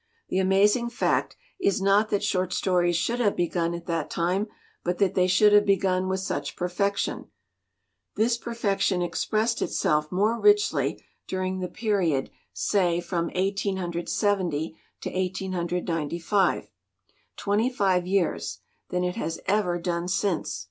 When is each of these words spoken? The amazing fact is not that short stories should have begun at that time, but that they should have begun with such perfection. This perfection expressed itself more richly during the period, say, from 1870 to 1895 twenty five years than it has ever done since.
The 0.29 0.39
amazing 0.39 0.89
fact 0.89 1.37
is 1.59 1.79
not 1.79 2.09
that 2.09 2.23
short 2.23 2.53
stories 2.53 2.95
should 2.95 3.19
have 3.19 3.35
begun 3.35 3.75
at 3.75 3.85
that 3.85 4.09
time, 4.09 4.47
but 4.83 4.97
that 4.97 5.13
they 5.13 5.27
should 5.27 5.53
have 5.53 5.63
begun 5.63 6.09
with 6.09 6.21
such 6.21 6.55
perfection. 6.55 7.27
This 8.15 8.35
perfection 8.35 9.03
expressed 9.03 9.61
itself 9.61 10.11
more 10.11 10.39
richly 10.41 11.03
during 11.27 11.59
the 11.59 11.67
period, 11.67 12.31
say, 12.51 12.99
from 12.99 13.25
1870 13.25 14.75
to 15.01 15.09
1895 15.11 16.71
twenty 17.37 17.69
five 17.71 18.07
years 18.07 18.57
than 18.89 19.03
it 19.03 19.17
has 19.17 19.39
ever 19.45 19.77
done 19.77 20.07
since. 20.07 20.59